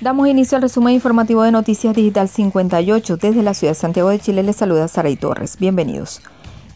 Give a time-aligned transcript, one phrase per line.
[0.00, 3.16] Damos inicio al resumen informativo de Noticias Digital 58.
[3.16, 5.56] Desde la ciudad de Santiago de Chile les saluda Saray Torres.
[5.58, 6.20] Bienvenidos.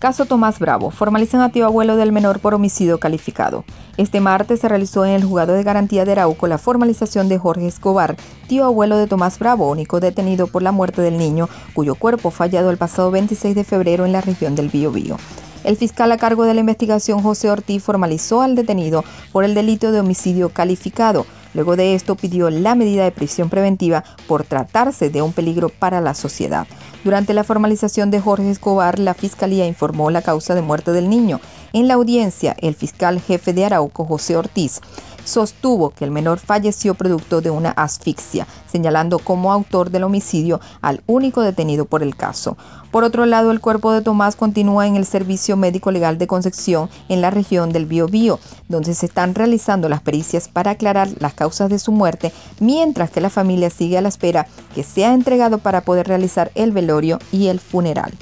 [0.01, 0.91] Caso Tomás Bravo.
[0.91, 3.65] Formalizan a tío abuelo del menor por homicidio calificado.
[3.97, 7.69] Este martes se realizó en el juzgado de garantía de Arauco la formalización de Jorge
[7.69, 8.17] Escobar,
[8.49, 12.71] tío abuelo de Tomás Bravo, único detenido por la muerte del niño, cuyo cuerpo fallado
[12.71, 15.17] el pasado 26 de febrero en la región del Biobío.
[15.63, 19.93] El fiscal a cargo de la investigación, José Ortiz, formalizó al detenido por el delito
[19.93, 25.23] de homicidio calificado Luego de esto pidió la medida de prisión preventiva por tratarse de
[25.23, 26.67] un peligro para la sociedad.
[27.05, 31.41] Durante la formalización de Jorge Escobar, la Fiscalía informó la causa de muerte del niño.
[31.73, 34.81] En la audiencia, el fiscal jefe de Arauco, José Ortiz,
[35.25, 41.03] sostuvo que el menor falleció producto de una asfixia, señalando como autor del homicidio al
[41.07, 42.57] único detenido por el caso.
[42.91, 46.91] Por otro lado, el cuerpo de Tomás continúa en el Servicio Médico Legal de Concepción
[47.09, 48.39] en la región del Biobío,
[48.69, 53.21] donde se están realizando las pericias para aclarar las causas de su muerte, mientras que
[53.21, 57.49] la familia sigue a la espera que sea entregado para poder realizar el velorio y
[57.49, 58.13] el funeral.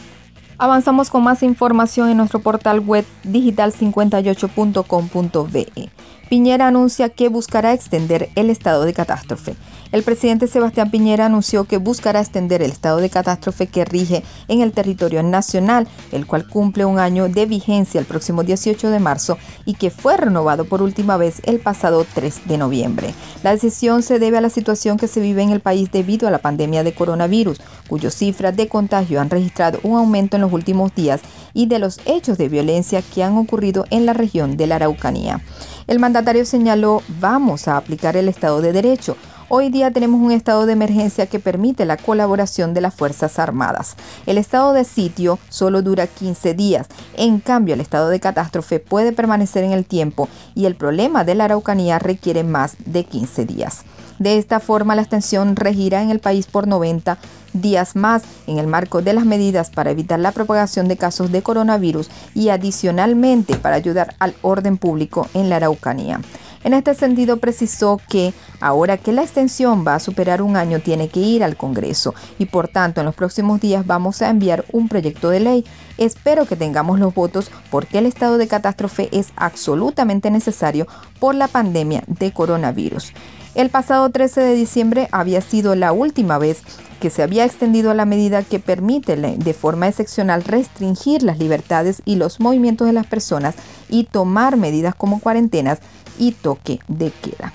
[0.59, 5.91] Avanzamos con más información en nuestro portal web digital58.com.be.
[6.31, 9.57] Piñera anuncia que buscará extender el estado de catástrofe.
[9.91, 14.61] El presidente Sebastián Piñera anunció que buscará extender el estado de catástrofe que rige en
[14.61, 19.39] el territorio nacional, el cual cumple un año de vigencia el próximo 18 de marzo
[19.65, 23.13] y que fue renovado por última vez el pasado 3 de noviembre.
[23.43, 26.31] La decisión se debe a la situación que se vive en el país debido a
[26.31, 30.95] la pandemia de coronavirus, cuyas cifras de contagio han registrado un aumento en los últimos
[30.95, 31.23] días
[31.55, 35.41] y de los hechos de violencia que han ocurrido en la región de la Araucanía.
[35.87, 39.17] El mandatario señaló, vamos a aplicar el Estado de Derecho.
[39.53, 43.97] Hoy día tenemos un estado de emergencia que permite la colaboración de las Fuerzas Armadas.
[44.25, 46.87] El estado de sitio solo dura 15 días.
[47.17, 51.35] En cambio, el estado de catástrofe puede permanecer en el tiempo y el problema de
[51.35, 53.85] la Araucanía requiere más de 15 días.
[54.21, 57.17] De esta forma, la extensión regirá en el país por 90
[57.55, 61.43] días más en el marco de las medidas para evitar la propagación de casos de
[61.43, 66.21] coronavirus y adicionalmente para ayudar al orden público en la Araucanía.
[66.63, 71.09] En este sentido, precisó que ahora que la extensión va a superar un año, tiene
[71.09, 74.89] que ir al Congreso y por tanto en los próximos días vamos a enviar un
[74.89, 75.65] proyecto de ley.
[75.97, 80.87] Espero que tengamos los votos porque el estado de catástrofe es absolutamente necesario
[81.19, 83.13] por la pandemia de coronavirus.
[83.55, 86.63] El pasado 13 de diciembre había sido la última vez
[87.01, 92.17] que se había extendido la medida que permite de forma excepcional restringir las libertades y
[92.17, 93.55] los movimientos de las personas
[93.89, 95.81] y tomar medidas como cuarentenas
[96.21, 97.53] y toque de queda.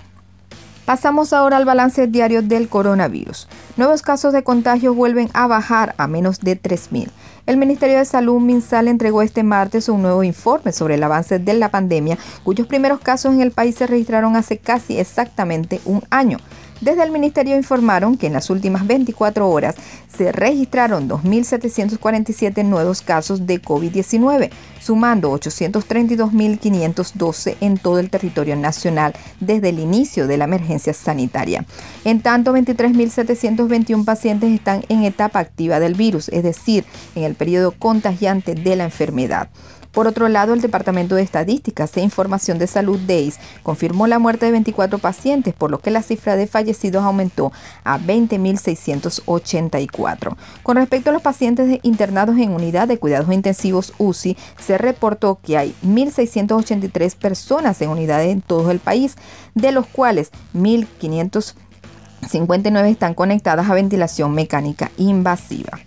[0.85, 3.47] Pasamos ahora al balance diario del coronavirus.
[3.75, 7.09] Nuevos casos de contagio vuelven a bajar a menos de 3.000.
[7.47, 11.53] El Ministerio de Salud MinSal entregó este martes un nuevo informe sobre el avance de
[11.53, 16.37] la pandemia, cuyos primeros casos en el país se registraron hace casi exactamente un año.
[16.81, 19.75] Desde el ministerio informaron que en las últimas 24 horas
[20.15, 24.49] se registraron 2.747 nuevos casos de COVID-19,
[24.81, 31.65] sumando 832.512 en todo el territorio nacional desde el inicio de la emergencia sanitaria.
[32.03, 36.83] En tanto, 23.721 pacientes están en etapa activa del virus, es decir,
[37.15, 39.49] en el periodo contagiante de la enfermedad.
[39.95, 44.45] Por otro lado, el Departamento de Estadísticas e Información de Salud DEIS confirmó la muerte
[44.45, 47.53] de 24 pacientes, por lo que la cifra de fallecidos aumentó
[47.85, 50.35] a 20.684.
[50.63, 55.57] Con respecto a los pacientes internados en unidad de cuidados intensivos UCI, se reportó que
[55.57, 59.15] hay 1.683 personas en unidades en todo el país,
[59.53, 65.79] de los cuales 1.559 están conectadas a ventilación mecánica invasiva.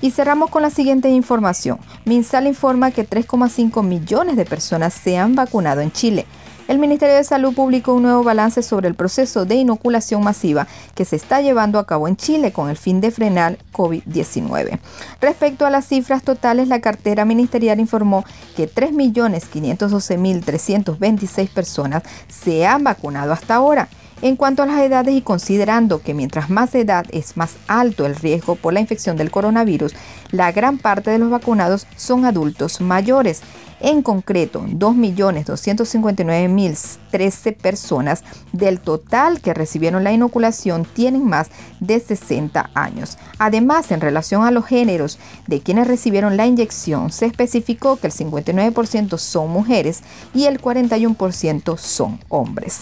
[0.00, 1.78] Y cerramos con la siguiente información.
[2.04, 6.26] Minsal informa que 3,5 millones de personas se han vacunado en Chile.
[6.68, 10.66] El Ministerio de Salud publicó un nuevo balance sobre el proceso de inoculación masiva
[10.96, 14.80] que se está llevando a cabo en Chile con el fin de frenar COVID-19.
[15.20, 18.24] Respecto a las cifras totales, la cartera ministerial informó
[18.56, 23.88] que 3.512.326 personas se han vacunado hasta ahora
[24.22, 28.16] en cuanto a las edades y considerando que mientras más edad es más alto el
[28.16, 29.94] riesgo por la infección del coronavirus,
[30.30, 33.42] la gran parte de los vacunados son adultos mayores.
[33.78, 43.18] En concreto, 2.259.013 personas del total que recibieron la inoculación tienen más de 60 años.
[43.38, 48.14] Además, en relación a los géneros de quienes recibieron la inyección, se especificó que el
[48.14, 50.00] 59% son mujeres
[50.32, 52.80] y el 41% son hombres.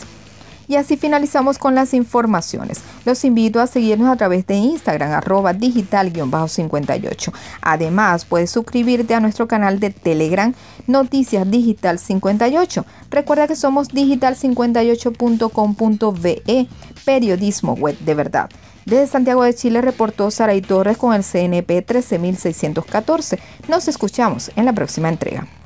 [0.69, 2.83] Y así finalizamos con las informaciones.
[3.05, 7.33] Los invito a seguirnos a través de Instagram, arroba digital-58.
[7.61, 10.55] Además, puedes suscribirte a nuestro canal de Telegram,
[10.87, 12.87] Noticias Digital 58.
[13.11, 16.69] Recuerda que somos digital58.com.be,
[17.05, 18.49] periodismo web de verdad.
[18.87, 23.39] Desde Santiago de Chile reportó Saray Torres con el CNP 13614.
[23.69, 25.64] Nos escuchamos en la próxima entrega.